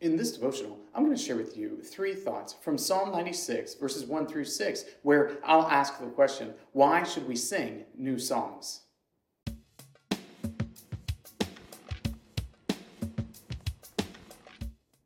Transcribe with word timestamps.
In 0.00 0.16
this 0.16 0.32
devotional, 0.32 0.78
I'm 0.94 1.04
going 1.04 1.16
to 1.16 1.22
share 1.22 1.36
with 1.36 1.56
you 1.56 1.80
three 1.80 2.14
thoughts 2.14 2.54
from 2.60 2.76
Psalm 2.76 3.12
96, 3.12 3.74
verses 3.74 4.04
1 4.04 4.26
through 4.26 4.44
6, 4.44 4.84
where 5.02 5.38
I'll 5.44 5.66
ask 5.68 5.98
the 5.98 6.06
question 6.06 6.52
why 6.72 7.04
should 7.04 7.28
we 7.28 7.36
sing 7.36 7.84
new 7.96 8.18
songs? 8.18 8.80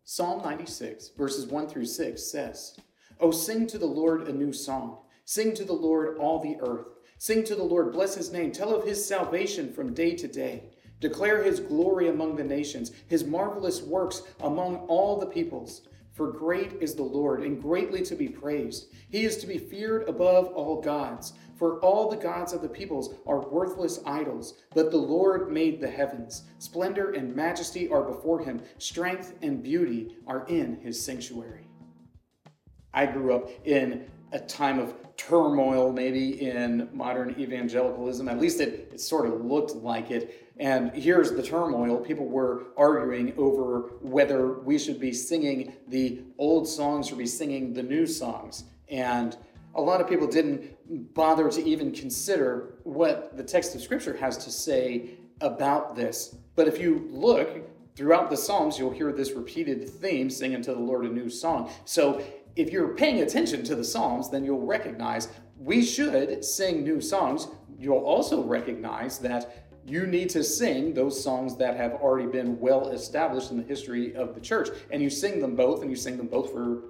Psalm 0.05 0.43
96, 0.43 1.11
verses 1.17 1.47
1 1.47 1.69
through 1.69 1.85
6 1.85 2.23
says, 2.23 2.77
Oh, 3.21 3.31
sing 3.31 3.67
to 3.69 3.79
the 3.79 3.87
Lord 3.87 4.27
a 4.27 4.33
new 4.33 4.53
song. 4.53 4.99
Sing 5.25 5.55
to 5.55 5.65
the 5.65 5.73
Lord 5.73 6.17
all 6.19 6.41
the 6.41 6.57
earth. 6.61 6.87
Sing 7.19 7.45
to 7.45 7.55
the 7.55 7.63
Lord, 7.63 7.93
bless 7.93 8.15
his 8.15 8.33
name. 8.33 8.51
Tell 8.51 8.75
of 8.75 8.85
his 8.85 9.05
salvation 9.05 9.73
from 9.73 9.93
day 9.93 10.17
to 10.17 10.27
day. 10.27 10.71
Declare 11.01 11.45
his 11.45 11.61
glory 11.61 12.09
among 12.09 12.37
the 12.37 12.45
nations, 12.45 12.93
his 13.07 13.25
marvelous 13.25 13.83
works 13.83 14.23
among 14.41 14.77
all 14.89 15.19
the 15.19 15.27
peoples. 15.27 15.83
For 16.13 16.33
great 16.33 16.73
is 16.81 16.97
the 16.97 17.05
Lord, 17.05 17.45
and 17.45 17.63
greatly 17.63 18.03
to 18.03 18.17
be 18.17 18.29
praised. 18.29 18.89
He 19.09 19.25
is 19.25 19.37
to 19.37 19.47
be 19.47 19.57
feared 19.57 20.09
above 20.09 20.49
all 20.49 20.81
gods. 20.81 21.35
For 21.57 21.79
all 21.81 22.09
the 22.09 22.17
gods 22.17 22.53
of 22.53 22.61
the 22.61 22.69
peoples 22.69 23.15
are 23.27 23.49
worthless 23.49 24.01
idols, 24.05 24.55
but 24.75 24.91
the 24.91 24.97
Lord 24.97 25.53
made 25.53 25.81
the 25.81 25.91
heavens. 25.91 26.43
Splendor 26.59 27.13
and 27.13 27.37
majesty 27.37 27.89
are 27.89 28.03
before 28.03 28.41
him, 28.41 28.61
strength 28.79 29.35
and 29.43 29.63
beauty 29.63 30.17
are 30.27 30.45
in 30.49 30.81
his 30.81 31.01
sanctuary. 31.01 31.69
I 32.93 33.07
grew 33.07 33.35
up 33.35 33.51
in 33.65 34.11
a 34.33 34.39
time 34.39 34.79
of 34.79 34.95
turmoil, 35.17 35.93
maybe 35.93 36.41
in 36.41 36.89
modern 36.93 37.35
evangelicalism. 37.39 38.29
At 38.29 38.39
least 38.39 38.61
it, 38.61 38.91
it 38.93 39.01
sort 39.01 39.27
of 39.27 39.45
looked 39.45 39.75
like 39.77 40.11
it. 40.11 40.53
And 40.59 40.93
here's 40.93 41.33
the 41.33 41.43
turmoil. 41.43 41.99
People 41.99 42.27
were 42.27 42.67
arguing 42.77 43.33
over 43.37 43.93
whether 44.01 44.59
we 44.61 44.79
should 44.79 45.01
be 45.01 45.13
singing 45.13 45.75
the 45.89 46.23
old 46.39 46.69
songs 46.69 47.13
or 47.13 47.17
be 47.17 47.27
singing 47.27 47.73
the 47.73 47.83
new 47.83 48.07
songs. 48.07 48.65
And 48.89 49.37
a 49.75 49.81
lot 49.81 50.01
of 50.01 50.09
people 50.09 50.27
didn't 50.27 51.15
bother 51.15 51.49
to 51.51 51.65
even 51.65 51.93
consider 51.93 52.75
what 52.85 53.37
the 53.37 53.45
text 53.45 53.75
of 53.75 53.81
Scripture 53.81 54.17
has 54.17 54.37
to 54.39 54.51
say 54.51 55.11
about 55.41 55.95
this. 55.95 56.37
But 56.57 56.67
if 56.67 56.81
you 56.81 57.09
look 57.11 57.49
throughout 57.99 58.31
the 58.31 58.37
Psalms, 58.37 58.79
you'll 58.79 58.93
hear 58.93 59.11
this 59.13 59.33
repeated 59.33 59.89
theme 59.89 60.31
singing 60.31 60.63
to 60.63 60.73
the 60.73 60.79
Lord 60.79 61.05
a 61.05 61.09
new 61.09 61.29
song. 61.29 61.69
So 61.85 62.23
if 62.55 62.71
you're 62.71 62.95
paying 62.95 63.23
attention 63.23 63.65
to 63.65 63.75
the 63.75 63.83
Psalms, 63.83 64.31
then 64.31 64.45
you'll 64.45 64.65
recognize 64.65 65.29
we 65.59 65.85
should 65.85 66.45
sing 66.45 66.85
new 66.85 67.01
songs. 67.01 67.49
You'll 67.77 67.99
also 67.99 68.45
recognize 68.45 69.19
that 69.19 69.67
you 69.85 70.07
need 70.07 70.31
to 70.31 70.45
sing 70.45 70.95
those 70.95 71.21
songs 71.21 71.57
that 71.57 71.77
have 71.77 71.95
already 71.95 72.29
been 72.29 72.61
well 72.61 72.91
established 72.91 73.51
in 73.51 73.57
the 73.57 73.65
history 73.65 74.15
of 74.15 74.33
the 74.33 74.41
church. 74.41 74.69
And 74.93 75.03
you 75.03 75.11
sing 75.11 75.41
them 75.41 75.57
both, 75.57 75.83
and 75.83 75.91
you 75.91 75.97
sing 75.97 76.17
them 76.19 76.29
both 76.29 76.53
for 76.53 76.85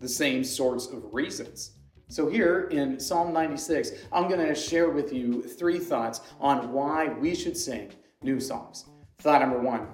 the 0.00 0.08
same 0.08 0.44
sorts 0.44 0.86
of 0.88 1.14
reasons. 1.14 1.78
So, 2.08 2.28
here 2.28 2.64
in 2.64 3.00
Psalm 3.00 3.32
96, 3.32 3.92
I'm 4.12 4.28
going 4.28 4.46
to 4.46 4.54
share 4.54 4.90
with 4.90 5.14
you 5.14 5.42
three 5.42 5.78
thoughts 5.78 6.20
on 6.40 6.72
why 6.72 7.08
we 7.08 7.34
should 7.34 7.56
sing 7.56 7.92
new 8.22 8.38
songs. 8.38 8.84
Thought 9.18 9.40
number 9.40 9.60
one 9.60 9.86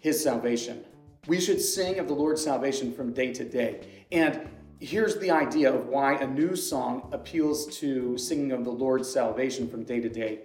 His 0.00 0.22
salvation. 0.22 0.84
We 1.26 1.40
should 1.40 1.60
sing 1.60 1.98
of 1.98 2.08
the 2.08 2.14
Lord's 2.14 2.42
salvation 2.42 2.92
from 2.92 3.12
day 3.12 3.32
to 3.32 3.44
day. 3.44 4.04
And 4.12 4.48
here's 4.80 5.18
the 5.18 5.30
idea 5.30 5.74
of 5.74 5.86
why 5.86 6.14
a 6.14 6.26
new 6.26 6.56
song 6.56 7.08
appeals 7.12 7.66
to 7.78 8.16
singing 8.16 8.52
of 8.52 8.64
the 8.64 8.70
Lord's 8.70 9.10
salvation 9.10 9.68
from 9.68 9.84
day 9.84 10.00
to 10.00 10.08
day 10.08 10.40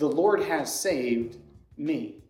the 0.00 0.08
Lord 0.08 0.42
has 0.44 0.72
saved 0.72 1.36
me. 1.76 2.24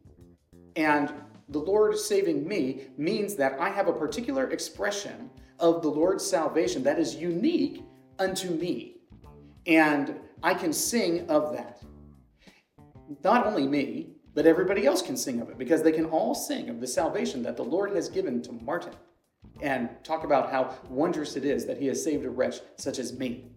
And 0.74 1.12
the 1.48 1.60
Lord 1.60 1.96
saving 1.96 2.46
me 2.46 2.88
means 2.98 3.36
that 3.36 3.58
I 3.60 3.70
have 3.70 3.86
a 3.86 3.92
particular 3.92 4.50
expression 4.50 5.30
of 5.60 5.80
the 5.80 5.88
Lord's 5.88 6.26
salvation 6.26 6.82
that 6.82 6.98
is 6.98 7.14
unique 7.14 7.84
unto 8.18 8.50
me. 8.50 8.96
And 9.68 10.16
I 10.42 10.52
can 10.52 10.72
sing 10.72 11.30
of 11.30 11.52
that. 11.52 11.82
Not 13.22 13.46
only 13.46 13.68
me, 13.68 14.16
but 14.34 14.46
everybody 14.46 14.86
else 14.86 15.02
can 15.02 15.16
sing 15.16 15.40
of 15.40 15.50
it 15.50 15.58
because 15.58 15.82
they 15.82 15.92
can 15.92 16.06
all 16.06 16.34
sing 16.34 16.68
of 16.68 16.80
the 16.80 16.86
salvation 16.86 17.42
that 17.42 17.56
the 17.56 17.64
Lord 17.64 17.94
has 17.94 18.08
given 18.08 18.42
to 18.42 18.52
Martin 18.52 18.92
and 19.60 19.90
talk 20.04 20.24
about 20.24 20.50
how 20.50 20.74
wondrous 20.88 21.36
it 21.36 21.44
is 21.44 21.66
that 21.66 21.78
he 21.78 21.86
has 21.86 22.02
saved 22.02 22.24
a 22.24 22.30
wretch 22.30 22.60
such 22.76 22.98
as 22.98 23.18
me. 23.18 23.50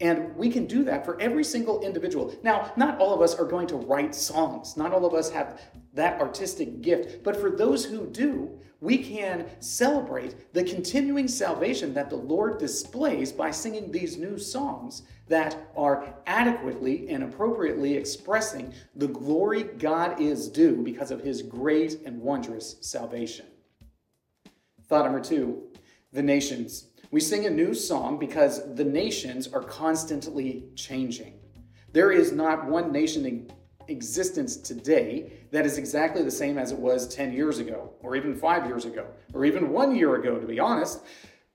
And 0.00 0.36
we 0.36 0.50
can 0.50 0.66
do 0.66 0.84
that 0.84 1.04
for 1.04 1.18
every 1.20 1.44
single 1.44 1.80
individual. 1.80 2.34
Now, 2.42 2.72
not 2.76 2.98
all 2.98 3.14
of 3.14 3.22
us 3.22 3.34
are 3.34 3.46
going 3.46 3.66
to 3.68 3.76
write 3.76 4.14
songs, 4.14 4.76
not 4.76 4.92
all 4.92 5.06
of 5.06 5.14
us 5.14 5.30
have 5.30 5.60
that 5.94 6.20
artistic 6.20 6.82
gift, 6.82 7.22
but 7.24 7.36
for 7.36 7.50
those 7.50 7.84
who 7.84 8.06
do, 8.06 8.60
we 8.86 8.98
can 8.98 9.46
celebrate 9.58 10.54
the 10.54 10.62
continuing 10.62 11.26
salvation 11.26 11.92
that 11.92 12.08
the 12.08 12.14
Lord 12.14 12.58
displays 12.58 13.32
by 13.32 13.50
singing 13.50 13.90
these 13.90 14.16
new 14.16 14.38
songs 14.38 15.02
that 15.26 15.56
are 15.76 16.14
adequately 16.28 17.08
and 17.08 17.24
appropriately 17.24 17.94
expressing 17.94 18.72
the 18.94 19.08
glory 19.08 19.64
God 19.64 20.20
is 20.20 20.48
due 20.48 20.84
because 20.84 21.10
of 21.10 21.20
his 21.20 21.42
great 21.42 22.02
and 22.06 22.20
wondrous 22.20 22.76
salvation. 22.80 23.46
Thought 24.84 25.06
number 25.06 25.20
two 25.20 25.64
the 26.12 26.22
nations. 26.22 26.86
We 27.10 27.18
sing 27.20 27.44
a 27.46 27.50
new 27.50 27.74
song 27.74 28.20
because 28.20 28.72
the 28.76 28.84
nations 28.84 29.48
are 29.48 29.62
constantly 29.62 30.62
changing. 30.76 31.34
There 31.92 32.12
is 32.12 32.30
not 32.30 32.66
one 32.66 32.92
nation 32.92 33.26
in 33.26 33.50
existence 33.88 34.56
today 34.56 35.32
that 35.50 35.66
is 35.66 35.78
exactly 35.78 36.22
the 36.22 36.30
same 36.30 36.58
as 36.58 36.72
it 36.72 36.78
was 36.78 37.08
10 37.08 37.32
years 37.32 37.58
ago, 37.58 37.92
or 38.00 38.16
even 38.16 38.34
five 38.34 38.66
years 38.66 38.84
ago, 38.84 39.06
or 39.32 39.44
even 39.44 39.70
one 39.70 39.94
year 39.94 40.16
ago, 40.16 40.38
to 40.38 40.46
be 40.46 40.60
honest, 40.60 41.02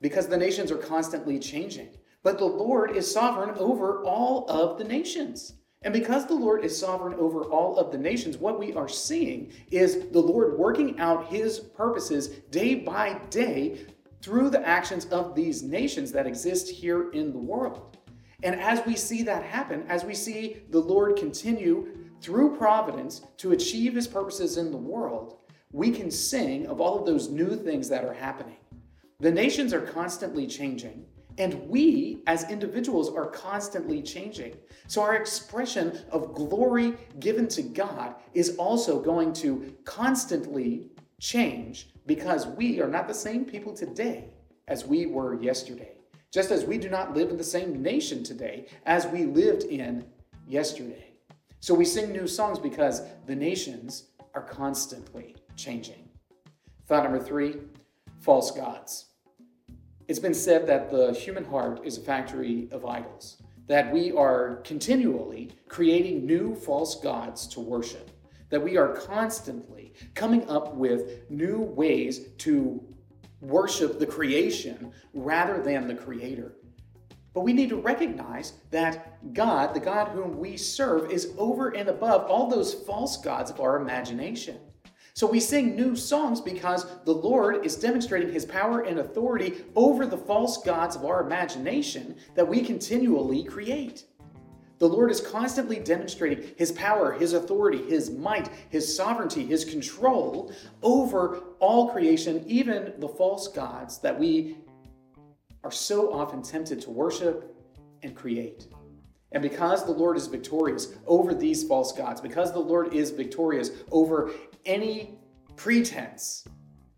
because 0.02 0.28
the 0.28 0.38
nations 0.38 0.72
are 0.72 0.78
constantly 0.78 1.40
changing. 1.40 1.90
But 2.24 2.38
the 2.38 2.46
Lord 2.46 2.96
is 2.96 3.12
sovereign 3.12 3.56
over 3.58 4.04
all 4.04 4.46
of 4.50 4.78
the 4.78 4.84
nations. 4.84 5.54
And 5.84 5.94
because 5.94 6.28
the 6.28 6.36
Lord 6.36 6.64
is 6.64 6.78
sovereign 6.78 7.16
over 7.16 7.44
all 7.46 7.78
of 7.78 7.92
the 7.92 7.98
nations, 7.98 8.38
what 8.38 8.60
we 8.60 8.74
are 8.74 8.88
seeing 8.88 9.52
is 9.72 10.08
the 10.12 10.20
Lord 10.20 10.58
working 10.58 11.00
out 11.00 11.28
his 11.28 11.60
purposes 11.60 12.28
day 12.52 12.76
by 12.76 13.20
day 13.32 13.88
through 14.22 14.52
the 14.52 14.68
actions 14.68 15.06
of 15.06 15.34
these 15.34 15.64
nations 15.64 16.12
that 16.12 16.28
exist 16.28 16.70
here 16.70 17.10
in 17.12 17.32
the 17.32 17.40
world. 17.40 17.98
And 18.44 18.60
as 18.60 18.86
we 18.86 18.96
see 18.96 19.24
that 19.24 19.44
happen, 19.44 19.84
as 19.88 20.04
we 20.04 20.14
see 20.14 20.62
the 20.70 20.80
Lord 20.80 21.16
continue 21.16 22.01
through 22.22 22.56
providence 22.58 23.22
to 23.38 23.52
achieve 23.52 23.96
his 23.96 24.08
purposes 24.08 24.58
in 24.58 24.72
the 24.72 24.78
world, 24.78 25.38
we 25.72 25.92
can 25.92 26.12
sing 26.12 26.68
of 26.68 26.80
all 26.80 27.00
of 27.00 27.06
those 27.06 27.30
new 27.30 27.56
things 27.56 27.90
that 27.90 28.04
are 28.04 28.14
happening. 28.14 28.58
The 29.20 29.32
nations 29.32 29.74
are 29.74 29.82
constantly 29.82 30.48
changing, 30.48 31.06
and 31.38 31.54
we 31.68 32.22
as 32.28 32.50
individuals 32.50 33.14
are 33.14 33.28
constantly 33.28 34.02
changing. 34.02 34.56
So 34.88 35.02
our 35.02 35.16
expression 35.16 36.00
of 36.12 36.34
glory 36.34 36.96
given 37.20 37.48
to 37.50 37.62
God 37.62 38.16
is 38.34 38.56
also 38.58 39.00
going 39.00 39.34
to 39.34 39.74
constantly 39.86 40.92
change 41.20 41.90
because 42.06 42.48
we 42.48 42.82
are 42.82 42.88
not 42.88 43.08
the 43.08 43.14
same 43.14 43.46
people 43.46 43.74
today 43.74 44.34
as 44.68 44.86
we 44.86 45.06
were 45.06 45.42
yesterday. 45.42 45.94
Just 46.32 46.52
as 46.52 46.66
we 46.66 46.78
do 46.78 46.90
not 46.90 47.16
live 47.16 47.30
in 47.30 47.38
the 47.38 47.44
same 47.44 47.82
nation 47.82 48.24
today 48.24 48.68
as 48.86 49.06
we 49.08 49.26
lived 49.26 49.64
in 49.64 50.06
yesterday. 50.48 51.11
So 51.62 51.74
we 51.74 51.86
sing 51.86 52.12
new 52.12 52.28
songs 52.28 52.60
because 52.60 53.04
the 53.26 53.36
nations 53.36 54.10
are 54.36 54.42
constantly 54.42 55.36
changing. 55.56 56.10
Thought 56.88 57.04
number 57.04 57.20
three 57.20 57.56
false 58.20 58.52
gods. 58.52 59.06
It's 60.10 60.20
been 60.20 60.34
said 60.34 60.68
that 60.68 60.92
the 60.92 61.14
human 61.14 61.46
heart 61.46 61.86
is 61.86 61.98
a 61.98 62.02
factory 62.02 62.68
of 62.74 62.86
idols, 62.86 63.42
that 63.68 63.94
we 63.94 64.12
are 64.12 64.58
continually 64.66 65.52
creating 65.70 66.26
new 66.26 66.54
false 66.54 67.00
gods 67.00 67.48
to 67.48 67.62
worship 67.62 68.12
that 68.52 68.62
we 68.62 68.78
are 68.78 68.90
constantly 68.90 69.94
coming 70.14 70.48
up 70.48 70.76
with 70.76 71.30
new 71.32 71.62
ways 71.62 72.28
to 72.38 72.84
worship 73.40 73.98
the 73.98 74.06
creation 74.06 74.92
rather 75.14 75.64
than 75.64 75.88
the 75.88 75.96
creator. 75.96 76.54
But 77.34 77.42
we 77.42 77.54
need 77.54 77.70
to 77.70 77.78
recognize 77.78 78.54
that 78.72 79.34
God, 79.34 79.74
the 79.74 79.80
God 79.80 80.10
whom 80.10 80.38
we 80.38 80.58
serve, 80.58 81.12
is 81.12 81.34
over 81.38 81.70
and 81.70 81.88
above 81.88 82.30
all 82.30 82.50
those 82.50 82.74
false 82.74 83.18
gods 83.18 83.50
of 83.50 83.62
our 83.62 83.78
imagination. 83.78 84.58
So 85.14 85.28
we 85.28 85.40
sing 85.40 85.76
new 85.76 85.96
songs 85.96 86.40
because 86.40 86.86
the 87.06 87.14
Lord 87.14 87.66
is 87.66 87.76
demonstrating 87.76 88.32
his 88.32 88.46
power 88.46 88.82
and 88.82 89.00
authority 89.00 89.66
over 89.76 90.06
the 90.06 90.18
false 90.18 90.64
gods 90.64 90.96
of 90.96 91.06
our 91.06 91.22
imagination 91.22 92.16
that 92.36 92.48
we 92.48 92.62
continually 92.62 93.44
create. 93.44 94.06
The 94.80 94.88
Lord 94.90 95.12
is 95.12 95.22
constantly 95.22 95.78
demonstrating 95.78 96.54
his 96.58 96.72
power, 96.72 97.12
his 97.12 97.34
authority, 97.34 97.84
his 97.84 98.10
might, 98.10 98.50
his 98.70 98.96
sovereignty, 98.96 99.46
his 99.46 99.64
control 99.64 100.52
over 100.82 101.44
all 101.60 101.90
creation, 101.90 102.44
even 102.48 102.94
the 102.98 103.08
false 103.08 103.48
gods 103.48 104.00
that 104.00 104.18
we 104.18 104.58
are 105.64 105.72
so 105.72 106.14
often 106.14 106.42
tempted 106.42 106.82
to 106.82 106.90
worship 106.90 107.56
and 108.04 108.16
create. 108.16 108.68
And 109.32 109.42
because 109.42 109.86
the 109.86 109.92
Lord 109.92 110.18
is 110.18 110.28
victorious 110.28 110.96
over 111.08 111.34
these 111.34 111.64
false 111.64 111.94
gods, 111.94 112.20
because 112.20 112.52
the 112.52 112.60
Lord 112.60 112.94
is 112.94 113.12
victorious 113.12 113.72
over 113.92 114.32
any 114.66 115.18
pretense 115.56 116.46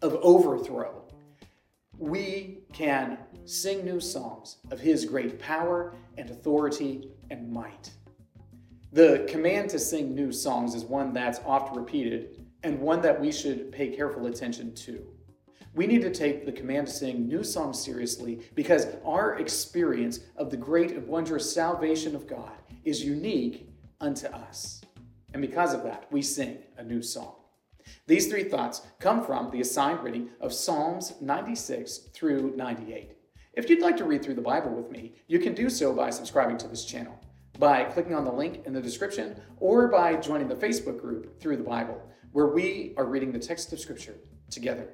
of 0.01 0.15
overthrow, 0.21 1.07
we 1.97 2.63
can 2.73 3.19
sing 3.45 3.85
new 3.85 3.99
songs 3.99 4.57
of 4.71 4.79
his 4.79 5.05
great 5.05 5.39
power 5.39 5.93
and 6.17 6.29
authority 6.29 7.11
and 7.29 7.51
might. 7.51 7.91
The 8.93 9.25
command 9.27 9.69
to 9.71 9.79
sing 9.79 10.13
new 10.13 10.31
songs 10.31 10.75
is 10.75 10.83
one 10.85 11.13
that's 11.13 11.39
oft 11.45 11.75
repeated 11.75 12.45
and 12.63 12.79
one 12.79 13.01
that 13.01 13.19
we 13.19 13.31
should 13.31 13.71
pay 13.71 13.89
careful 13.89 14.27
attention 14.27 14.73
to. 14.75 15.12
We 15.75 15.87
need 15.87 16.03
to 16.03 16.11
take 16.11 16.45
the 16.45 16.51
command 16.51 16.87
to 16.87 16.93
sing 16.93 17.27
new 17.27 17.43
songs 17.43 17.83
seriously 17.83 18.41
because 18.53 18.87
our 19.03 19.39
experience 19.39 20.19
of 20.37 20.51
the 20.51 20.57
great 20.57 20.91
and 20.91 21.07
wondrous 21.07 21.51
salvation 21.51 22.15
of 22.15 22.27
God 22.27 22.51
is 22.83 23.03
unique 23.03 23.69
unto 23.99 24.27
us. 24.27 24.81
And 25.33 25.41
because 25.41 25.73
of 25.73 25.83
that, 25.83 26.05
we 26.11 26.21
sing 26.21 26.59
a 26.77 26.83
new 26.83 27.01
song. 27.01 27.35
These 28.05 28.27
three 28.27 28.43
thoughts 28.43 28.83
come 28.99 29.25
from 29.25 29.49
the 29.49 29.61
assigned 29.61 30.03
reading 30.03 30.29
of 30.39 30.53
Psalms 30.53 31.13
96 31.19 32.09
through 32.13 32.53
98. 32.55 33.13
If 33.53 33.69
you'd 33.69 33.81
like 33.81 33.97
to 33.97 34.05
read 34.05 34.23
through 34.23 34.35
the 34.35 34.41
Bible 34.41 34.71
with 34.71 34.91
me, 34.91 35.13
you 35.27 35.39
can 35.39 35.55
do 35.55 35.69
so 35.69 35.91
by 35.91 36.11
subscribing 36.11 36.57
to 36.59 36.67
this 36.67 36.85
channel, 36.85 37.19
by 37.57 37.83
clicking 37.85 38.13
on 38.13 38.25
the 38.25 38.31
link 38.31 38.65
in 38.65 38.73
the 38.73 38.81
description, 38.81 39.41
or 39.57 39.87
by 39.87 40.15
joining 40.15 40.47
the 40.47 40.55
Facebook 40.55 40.99
group 40.99 41.39
Through 41.39 41.57
the 41.57 41.63
Bible, 41.63 41.99
where 42.31 42.47
we 42.47 42.93
are 42.97 43.05
reading 43.05 43.31
the 43.31 43.39
text 43.39 43.73
of 43.73 43.79
Scripture 43.79 44.15
together. 44.49 44.87